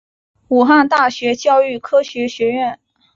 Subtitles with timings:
[0.47, 2.79] 武汉大学教育科学学院